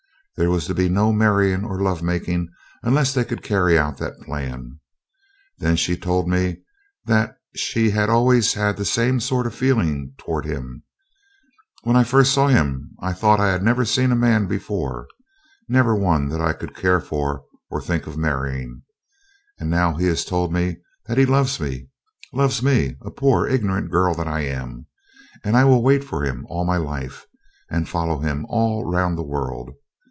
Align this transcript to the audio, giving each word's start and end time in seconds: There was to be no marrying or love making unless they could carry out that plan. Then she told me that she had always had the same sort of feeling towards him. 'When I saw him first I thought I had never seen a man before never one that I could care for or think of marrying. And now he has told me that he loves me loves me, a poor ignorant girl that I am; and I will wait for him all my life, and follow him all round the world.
There 0.37 0.49
was 0.49 0.65
to 0.67 0.73
be 0.73 0.89
no 0.89 1.11
marrying 1.13 1.63
or 1.63 1.79
love 1.81 2.01
making 2.01 2.49
unless 2.81 3.13
they 3.13 3.23
could 3.25 3.43
carry 3.43 3.77
out 3.77 3.97
that 3.99 4.19
plan. 4.21 4.79
Then 5.59 5.75
she 5.75 5.95
told 5.95 6.27
me 6.27 6.61
that 7.05 7.35
she 7.55 7.91
had 7.91 8.09
always 8.09 8.53
had 8.53 8.75
the 8.77 8.85
same 8.85 9.19
sort 9.19 9.45
of 9.45 9.53
feeling 9.53 10.15
towards 10.17 10.47
him. 10.47 10.81
'When 11.83 11.95
I 11.95 12.01
saw 12.01 12.47
him 12.47 12.89
first 12.95 13.03
I 13.11 13.13
thought 13.13 13.39
I 13.39 13.51
had 13.51 13.61
never 13.61 13.85
seen 13.85 14.11
a 14.11 14.15
man 14.15 14.47
before 14.47 15.05
never 15.69 15.95
one 15.95 16.29
that 16.29 16.41
I 16.41 16.53
could 16.53 16.73
care 16.75 17.01
for 17.01 17.43
or 17.69 17.79
think 17.79 18.07
of 18.07 18.17
marrying. 18.17 18.81
And 19.59 19.69
now 19.69 19.93
he 19.93 20.05
has 20.07 20.25
told 20.25 20.51
me 20.51 20.77
that 21.05 21.19
he 21.19 21.25
loves 21.25 21.59
me 21.59 21.89
loves 22.33 22.63
me, 22.63 22.95
a 23.01 23.11
poor 23.11 23.45
ignorant 23.45 23.91
girl 23.91 24.15
that 24.15 24.29
I 24.29 24.41
am; 24.45 24.87
and 25.43 25.55
I 25.55 25.65
will 25.65 25.83
wait 25.83 26.03
for 26.03 26.23
him 26.23 26.45
all 26.49 26.65
my 26.65 26.77
life, 26.77 27.25
and 27.69 27.87
follow 27.87 28.19
him 28.19 28.45
all 28.49 28.89
round 28.89 29.17
the 29.19 29.27
world. 29.27 29.71